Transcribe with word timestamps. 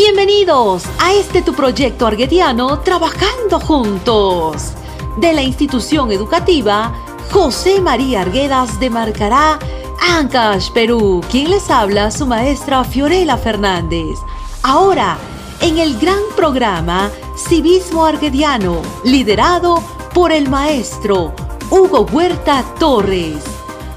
Bienvenidos 0.00 0.84
a 1.00 1.12
este 1.12 1.42
tu 1.42 1.54
proyecto 1.54 2.06
arguediano 2.06 2.78
Trabajando 2.82 3.58
Juntos 3.58 4.74
de 5.16 5.32
la 5.32 5.42
institución 5.42 6.12
educativa 6.12 6.94
José 7.32 7.80
María 7.80 8.20
Arguedas 8.20 8.78
de 8.78 8.90
Marcará, 8.90 9.58
Ancash, 10.00 10.70
Perú. 10.70 11.20
Quien 11.28 11.50
les 11.50 11.68
habla, 11.68 12.12
su 12.12 12.28
maestra 12.28 12.84
Fiorella 12.84 13.36
Fernández. 13.36 14.20
Ahora, 14.62 15.18
en 15.62 15.78
el 15.78 15.98
gran 15.98 16.20
programa 16.36 17.10
Civismo 17.36 18.06
Arguediano, 18.06 18.80
liderado 19.02 19.82
por 20.14 20.30
el 20.30 20.48
maestro 20.48 21.34
Hugo 21.70 22.02
Huerta 22.02 22.64
Torres, 22.78 23.42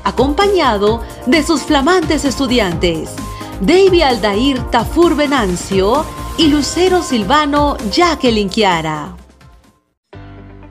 acompañado 0.03 1.03
de 1.27 1.43
sus 1.43 1.61
flamantes 1.61 2.25
estudiantes, 2.25 3.11
David 3.61 4.01
Aldair 4.01 4.71
Tafur 4.71 5.15
Venancio 5.15 6.03
y 6.35 6.47
Lucero 6.47 7.03
Silvano 7.03 7.77
Jacqueline 7.91 8.49
Chiara. 8.49 9.15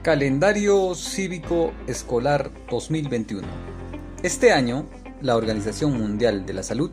Calendario 0.01 0.93
Cívico 0.93 1.71
Escolar 1.87 2.51
2021. 2.69 3.47
Este 4.23 4.51
año, 4.51 4.89
la 5.21 5.37
Organización 5.37 5.97
Mundial 5.97 6.45
de 6.45 6.51
la 6.51 6.63
Salud 6.63 6.91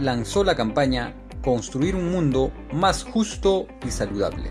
lanzó 0.00 0.42
la 0.42 0.56
campaña 0.56 1.14
Construir 1.44 1.94
un 1.94 2.10
mundo 2.10 2.52
más 2.72 3.04
justo 3.04 3.68
y 3.86 3.92
saludable. 3.92 4.50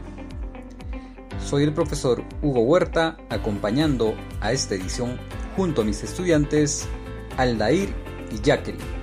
Soy 1.45 1.63
el 1.63 1.73
profesor 1.73 2.23
Hugo 2.41 2.61
Huerta 2.61 3.17
acompañando 3.29 4.15
a 4.39 4.53
esta 4.53 4.75
edición 4.75 5.19
junto 5.57 5.81
a 5.81 5.85
mis 5.85 6.01
estudiantes 6.05 6.87
Aldair 7.35 7.93
y 8.31 8.39
Jacqueline. 8.41 8.98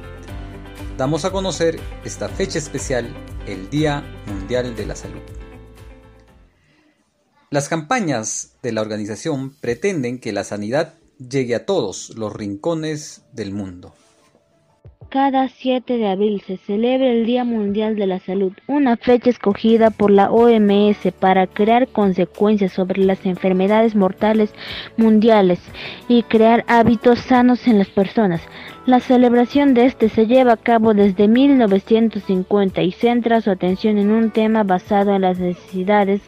Damos 0.96 1.27
a 1.27 1.30
conocer 1.30 1.78
esta 2.06 2.27
fecha 2.27 2.56
especial, 2.56 3.06
el 3.46 3.68
Día 3.68 4.02
Mundial 4.27 4.74
de 4.74 4.86
la 4.86 4.96
Salud. 4.96 5.20
Las 7.50 7.69
campañas 7.69 8.56
de 8.62 8.72
la 8.72 8.80
organización 8.80 9.55
pretenden 9.61 10.19
que 10.19 10.33
la 10.33 10.42
sanidad 10.42 10.94
llegue 11.19 11.55
a 11.55 11.66
todos 11.66 12.14
los 12.16 12.33
rincones 12.33 13.27
del 13.34 13.53
mundo. 13.53 13.92
Cada 15.11 15.48
7 15.48 15.98
de 15.98 16.08
abril 16.08 16.42
se 16.47 16.56
celebra 16.56 17.10
el 17.10 17.27
Día 17.27 17.44
Mundial 17.44 17.94
de 17.97 18.06
la 18.06 18.19
Salud, 18.19 18.53
una 18.66 18.97
fecha 18.97 19.28
escogida 19.28 19.91
por 19.91 20.10
la 20.10 20.31
OMS 20.31 21.12
para 21.20 21.47
crear 21.47 21.88
consecuencias 21.88 22.72
sobre 22.72 23.05
las 23.05 23.25
enfermedades 23.27 23.94
mortales 23.94 24.53
mundiales 24.97 25.60
y 26.08 26.22
crear 26.22 26.64
hábitos 26.69 27.19
sanos 27.20 27.66
en 27.69 27.78
las 27.78 27.88
personas. 27.88 28.41
La 28.87 29.01
celebración 29.01 29.75
de 29.75 29.84
este 29.84 30.09
se 30.09 30.29
lleva 30.29 30.53
a 30.53 30.56
cabo 30.56 30.95
desde 30.95 31.27
1950 31.27 32.83
y 32.83 32.93
centra 32.93 33.41
su 33.41 33.51
atención 33.51 33.98
en 33.98 34.12
un 34.12 34.31
tema 34.31 34.62
basado 34.62 35.12
en 35.12 35.23
las 35.23 35.41
necesidades 35.41 36.20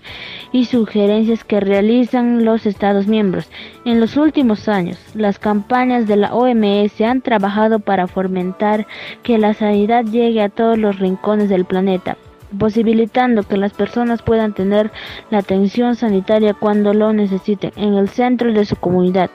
y 0.50 0.64
sugerencias 0.64 1.44
que 1.44 1.60
realizan 1.60 2.44
los 2.44 2.66
Estados 2.66 3.06
miembros. 3.06 3.48
En 3.84 4.00
los 4.00 4.16
últimos 4.16 4.68
años, 4.68 4.98
las 5.14 5.38
campañas 5.38 6.08
de 6.08 6.16
la 6.16 6.34
OMS 6.34 7.00
han 7.00 7.22
trabajado 7.22 7.78
para 7.78 8.08
fomentar 8.08 8.88
que 9.22 9.38
la 9.38 9.54
sanidad 9.54 10.04
llegue 10.04 10.42
a 10.42 10.48
todos 10.48 10.76
los 10.76 10.98
rincones 10.98 11.48
del 11.48 11.64
planeta 11.64 12.16
posibilitando 12.56 13.42
que 13.42 13.56
las 13.56 13.72
personas 13.72 14.22
puedan 14.22 14.54
tener 14.54 14.90
la 15.30 15.38
atención 15.38 15.96
sanitaria 15.96 16.54
cuando 16.54 16.94
lo 16.94 17.12
necesiten 17.12 17.72
en 17.76 17.94
el 17.94 18.08
centro 18.08 18.52
de 18.52 18.64
su 18.64 18.76
comunidad 18.76 19.30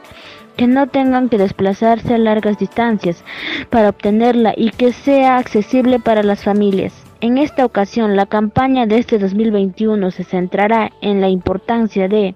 que 0.58 0.68
no 0.68 0.88
tengan 0.88 1.30
que 1.30 1.38
desplazarse 1.38 2.14
a 2.14 2.18
largas 2.18 2.60
distancias 2.60 3.24
para 3.70 3.90
obtenerla 3.90 4.54
y 4.56 4.70
que 4.70 4.94
sea 4.94 5.38
accesible 5.38 6.00
para 6.00 6.24
las 6.24 6.44
familias. 6.44 6.94
En 7.22 7.38
esta 7.38 7.66
ocasión, 7.66 8.16
la 8.16 8.26
campaña 8.26 8.86
de 8.86 8.98
este 8.98 9.18
2021 9.18 10.12
se 10.12 10.24
centrará 10.24 10.92
en 11.02 11.22
la 11.22 11.30
importancia 11.30 12.08
de 12.08 12.36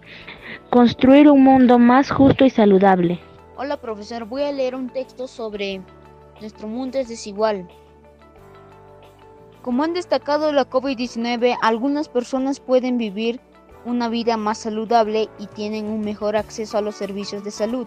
construir 0.70 1.30
un 1.30 1.44
mundo 1.44 1.78
más 1.78 2.09
justo 2.09 2.45
y 2.45 2.50
saludable. 2.50 3.20
Hola 3.58 3.77
profesor, 3.77 4.26
voy 4.26 4.43
a 4.43 4.52
leer 4.52 4.76
un 4.76 4.89
texto 4.89 5.27
sobre 5.27 5.82
nuestro 6.39 6.67
mundo 6.67 6.99
es 6.99 7.08
desigual. 7.08 7.67
Como 9.67 9.83
han 9.83 9.94
destacado 9.94 10.54
la 10.54 10.70
COVID-19, 10.70 11.58
algunas 11.61 12.08
personas 12.08 12.61
pueden 12.61 12.98
vivir 12.98 13.42
una 13.83 14.08
vida 14.08 14.38
más 14.38 14.60
saludable 14.60 15.28
y 15.39 15.48
tienen 15.48 15.88
un 15.88 16.05
mejor 16.05 16.38
acceso 16.38 16.78
a 16.78 16.82
los 16.82 16.95
servicios 16.95 17.44
de 17.44 17.52
salud 17.52 17.86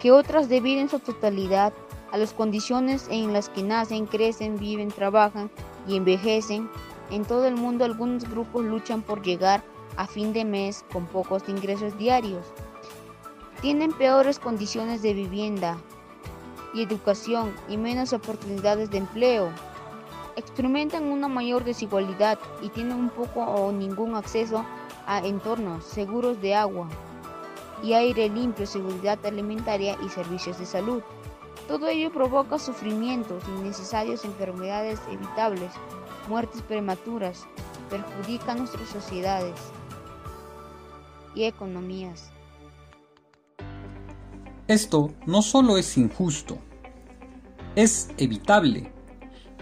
que 0.00 0.12
otras 0.12 0.48
debido 0.48 0.80
en 0.80 0.88
su 0.88 0.98
totalidad 0.98 1.74
a 2.10 2.16
las 2.16 2.32
condiciones 2.32 3.06
en 3.10 3.34
las 3.34 3.50
que 3.50 3.62
nacen, 3.62 4.06
crecen, 4.06 4.58
viven, 4.58 4.88
trabajan 4.88 5.50
y 5.86 5.94
envejecen. 5.94 6.70
En 7.10 7.26
todo 7.26 7.46
el 7.46 7.56
mundo 7.56 7.84
algunos 7.84 8.24
grupos 8.24 8.64
luchan 8.64 9.02
por 9.02 9.20
llegar 9.20 9.62
a 9.98 10.06
fin 10.06 10.32
de 10.32 10.46
mes 10.46 10.86
con 10.90 11.04
pocos 11.04 11.46
ingresos 11.50 11.98
diarios. 11.98 12.46
Tienen 13.60 13.92
peores 13.92 14.38
condiciones 14.38 15.02
de 15.02 15.12
vivienda 15.12 15.76
y 16.72 16.82
educación 16.82 17.52
y 17.68 17.76
menos 17.76 18.14
oportunidades 18.14 18.90
de 18.90 18.96
empleo. 18.96 19.52
Experimentan 20.38 21.02
una 21.06 21.26
mayor 21.26 21.64
desigualdad 21.64 22.38
y 22.62 22.68
tienen 22.68 22.96
un 22.96 23.10
poco 23.10 23.40
o 23.40 23.72
ningún 23.72 24.14
acceso 24.14 24.64
a 25.04 25.18
entornos 25.26 25.82
seguros 25.84 26.40
de 26.40 26.54
agua, 26.54 26.88
y 27.82 27.94
aire 27.94 28.28
limpio, 28.28 28.64
seguridad 28.64 29.18
alimentaria 29.26 29.98
y 30.04 30.08
servicios 30.08 30.56
de 30.60 30.66
salud. 30.66 31.02
Todo 31.66 31.88
ello 31.88 32.12
provoca 32.12 32.56
sufrimientos 32.56 33.42
innecesarios, 33.58 34.24
enfermedades 34.24 35.00
evitables, 35.10 35.72
muertes 36.28 36.62
prematuras, 36.62 37.44
perjudica 37.90 38.52
a 38.52 38.54
nuestras 38.54 38.88
sociedades 38.88 39.58
y 41.34 41.44
economías. 41.46 42.30
Esto 44.68 45.10
no 45.26 45.42
solo 45.42 45.78
es 45.78 45.98
injusto, 45.98 46.58
es 47.74 48.10
evitable. 48.18 48.92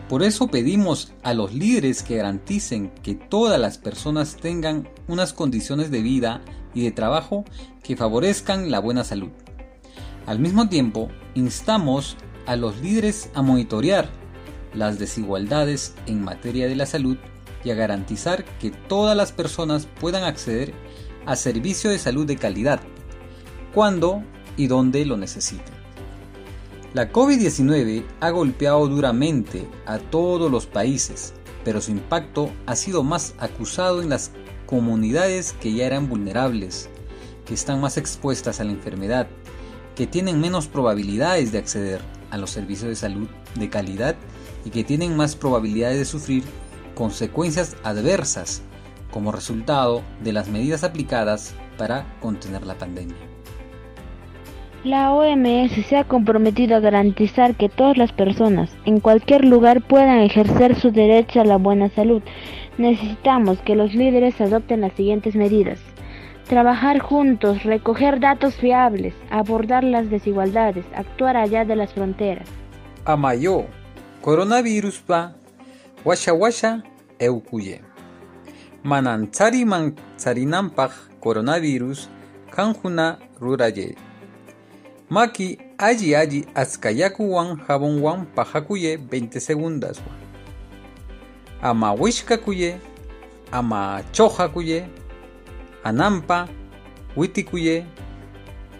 Por 0.08 0.22
eso 0.22 0.46
pedimos 0.48 1.12
a 1.24 1.34
los 1.34 1.52
líderes 1.52 2.04
que 2.04 2.16
garanticen 2.16 2.90
que 3.02 3.16
todas 3.16 3.60
las 3.60 3.76
personas 3.76 4.36
tengan 4.36 4.88
unas 5.08 5.32
condiciones 5.32 5.90
de 5.90 6.00
vida 6.00 6.42
y 6.74 6.84
de 6.84 6.92
trabajo 6.92 7.44
que 7.82 7.96
favorezcan 7.96 8.70
la 8.70 8.78
buena 8.78 9.02
salud. 9.02 9.30
Al 10.26 10.38
mismo 10.38 10.68
tiempo, 10.68 11.08
instamos 11.34 12.16
a 12.46 12.54
los 12.54 12.80
líderes 12.80 13.30
a 13.34 13.42
monitorear 13.42 14.08
las 14.74 14.98
desigualdades 14.98 15.94
en 16.06 16.22
materia 16.22 16.68
de 16.68 16.76
la 16.76 16.86
salud 16.86 17.16
y 17.64 17.70
a 17.70 17.74
garantizar 17.74 18.44
que 18.60 18.70
todas 18.70 19.16
las 19.16 19.32
personas 19.32 19.88
puedan 20.00 20.22
acceder 20.22 20.72
a 21.24 21.34
servicio 21.34 21.90
de 21.90 21.98
salud 21.98 22.26
de 22.26 22.36
calidad, 22.36 22.80
cuando 23.74 24.22
y 24.56 24.68
donde 24.68 25.04
lo 25.04 25.16
necesiten. 25.16 25.75
La 26.96 27.12
COVID-19 27.12 28.06
ha 28.20 28.30
golpeado 28.30 28.88
duramente 28.88 29.68
a 29.84 29.98
todos 29.98 30.50
los 30.50 30.64
países, 30.64 31.34
pero 31.62 31.82
su 31.82 31.90
impacto 31.90 32.50
ha 32.64 32.74
sido 32.74 33.02
más 33.02 33.34
acusado 33.36 34.00
en 34.00 34.08
las 34.08 34.30
comunidades 34.64 35.52
que 35.60 35.74
ya 35.74 35.84
eran 35.84 36.08
vulnerables, 36.08 36.88
que 37.44 37.52
están 37.52 37.82
más 37.82 37.98
expuestas 37.98 38.60
a 38.60 38.64
la 38.64 38.72
enfermedad, 38.72 39.26
que 39.94 40.06
tienen 40.06 40.40
menos 40.40 40.68
probabilidades 40.68 41.52
de 41.52 41.58
acceder 41.58 42.00
a 42.30 42.38
los 42.38 42.48
servicios 42.48 42.88
de 42.88 42.96
salud 42.96 43.28
de 43.56 43.68
calidad 43.68 44.16
y 44.64 44.70
que 44.70 44.82
tienen 44.82 45.18
más 45.18 45.36
probabilidades 45.36 45.98
de 45.98 46.06
sufrir 46.06 46.44
consecuencias 46.94 47.76
adversas 47.84 48.62
como 49.10 49.32
resultado 49.32 50.02
de 50.24 50.32
las 50.32 50.48
medidas 50.48 50.82
aplicadas 50.82 51.52
para 51.76 52.18
contener 52.20 52.64
la 52.64 52.78
pandemia. 52.78 53.36
La 54.86 55.12
OMS 55.12 55.72
se 55.84 55.96
ha 55.96 56.04
comprometido 56.04 56.76
a 56.76 56.80
garantizar 56.80 57.56
que 57.56 57.68
todas 57.68 57.96
las 57.96 58.12
personas 58.12 58.70
en 58.84 59.00
cualquier 59.00 59.44
lugar 59.44 59.82
puedan 59.82 60.20
ejercer 60.20 60.76
su 60.76 60.92
derecho 60.92 61.40
a 61.40 61.44
la 61.44 61.56
buena 61.56 61.88
salud 61.88 62.22
Necesitamos 62.78 63.58
que 63.62 63.74
los 63.74 63.94
líderes 63.94 64.40
adopten 64.40 64.82
las 64.82 64.92
siguientes 64.92 65.34
medidas. 65.34 65.80
Trabajar 66.48 67.00
juntos, 67.00 67.64
recoger 67.64 68.20
datos 68.20 68.54
fiables, 68.54 69.12
abordar 69.28 69.82
las 69.82 70.08
desigualdades, 70.08 70.84
actuar 70.94 71.36
allá 71.36 71.64
de 71.64 71.74
las 71.74 71.92
fronteras. 71.92 72.48
Amayo, 73.04 73.64
coronavirus 74.20 75.00
pa, 75.00 75.34
washa 76.04 76.32
washa, 76.32 76.84
eukuye. 77.18 77.80
Manantzari 78.84 79.64
mantzarinampaj 79.64 80.92
coronavirus, 81.18 82.08
kanjuna 82.54 83.18
ruraye. 83.40 84.05
Maki 85.10 85.58
aji 85.78 86.16
aji 86.16 86.44
askayakuwan 86.54 87.58
jabonwan 87.68 88.26
pajakuye 88.34 88.96
20 88.96 89.40
segundos 89.40 90.00
ama 91.62 91.92
wishkakuye, 91.94 92.76
ama 93.52 94.02
chojakuye, 94.12 94.86
anampa, 95.84 96.48
witikuye, 97.16 97.84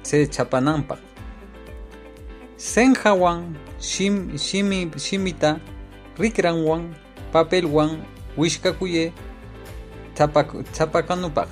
se 0.03 0.27
chapanampa. 0.27 0.99
Senjawan, 2.57 3.55
shim, 3.81 4.39
shimi, 4.39 4.91
shimita, 4.99 5.61
rikranwan, 6.19 6.95
papelwan, 7.33 8.03
wishkakuye 8.37 9.13
chapakanupaq. 10.73 11.49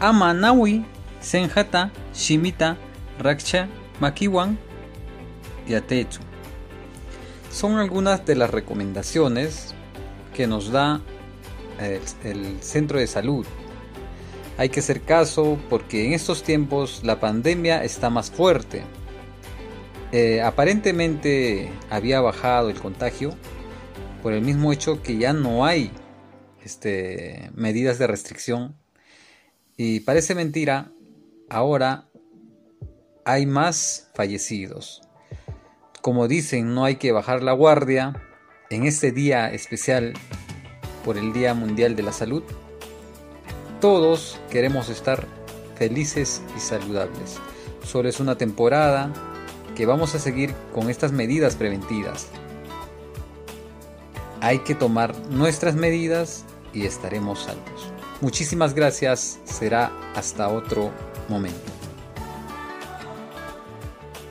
Ama 0.00 0.32
nawi 0.34 0.82
senjata 1.20 1.90
shimita 2.12 2.76
rakcha 3.18 3.68
makiwan 4.00 4.58
yatechu. 5.68 6.20
Son 7.50 7.78
algunas 7.78 8.26
de 8.26 8.34
las 8.34 8.50
recomendaciones 8.50 9.74
que 10.34 10.46
nos 10.46 10.70
da 10.70 11.00
el, 11.78 12.00
el 12.24 12.62
centro 12.62 12.98
de 12.98 13.06
salud 13.06 13.46
hay 14.56 14.68
que 14.68 14.80
hacer 14.80 15.00
caso 15.02 15.58
porque 15.68 16.06
en 16.06 16.12
estos 16.12 16.42
tiempos 16.42 17.02
la 17.02 17.18
pandemia 17.18 17.82
está 17.82 18.08
más 18.10 18.30
fuerte. 18.30 18.82
Eh, 20.12 20.40
aparentemente 20.42 21.72
había 21.90 22.20
bajado 22.20 22.70
el 22.70 22.78
contagio 22.78 23.34
por 24.22 24.32
el 24.32 24.42
mismo 24.42 24.72
hecho 24.72 25.02
que 25.02 25.16
ya 25.18 25.32
no 25.32 25.64
hay 25.64 25.90
este, 26.64 27.50
medidas 27.54 27.98
de 27.98 28.06
restricción. 28.06 28.76
Y 29.76 30.00
parece 30.00 30.36
mentira, 30.36 30.92
ahora 31.50 32.08
hay 33.24 33.46
más 33.46 34.10
fallecidos. 34.14 35.02
Como 36.02 36.28
dicen, 36.28 36.74
no 36.74 36.84
hay 36.84 36.96
que 36.96 37.12
bajar 37.12 37.42
la 37.42 37.52
guardia 37.52 38.22
en 38.70 38.84
este 38.84 39.12
día 39.12 39.50
especial 39.52 40.14
por 41.04 41.18
el 41.18 41.32
Día 41.32 41.54
Mundial 41.54 41.96
de 41.96 42.02
la 42.02 42.12
Salud 42.12 42.42
todos 43.84 44.40
queremos 44.48 44.88
estar 44.88 45.26
felices 45.76 46.40
y 46.56 46.58
saludables. 46.58 47.36
Solo 47.84 48.08
es 48.08 48.18
una 48.18 48.38
temporada 48.38 49.12
que 49.76 49.84
vamos 49.84 50.14
a 50.14 50.18
seguir 50.18 50.54
con 50.72 50.88
estas 50.88 51.12
medidas 51.12 51.54
preventivas. 51.54 52.28
Hay 54.40 54.60
que 54.60 54.74
tomar 54.74 55.14
nuestras 55.28 55.74
medidas 55.74 56.46
y 56.72 56.86
estaremos 56.86 57.40
salvos. 57.40 57.92
Muchísimas 58.22 58.72
gracias, 58.72 59.38
será 59.44 59.92
hasta 60.14 60.48
otro 60.48 60.90
momento. 61.28 61.73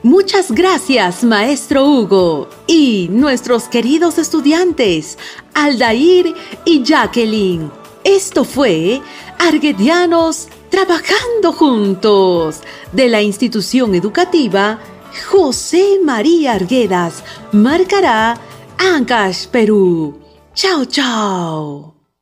Muchas 0.04 0.52
gracias, 0.52 1.24
maestro 1.24 1.88
Hugo, 1.88 2.50
y 2.66 3.08
nuestros 3.10 3.68
queridos 3.68 4.18
estudiantes, 4.18 5.16
Aldair 5.54 6.34
y 6.66 6.82
Jacqueline. 6.84 7.70
Esto 8.04 8.44
fue 8.44 9.00
Arguedianos 9.38 10.48
trabajando 10.68 11.52
juntos 11.52 12.60
de 12.92 13.08
la 13.08 13.22
institución 13.22 13.94
educativa 13.94 14.78
José 15.30 16.00
María 16.04 16.52
Arguedas 16.52 17.24
marcará 17.52 18.38
Ancash, 18.76 19.46
Perú. 19.46 20.20
Chao, 20.54 20.84
chao. 20.84 21.93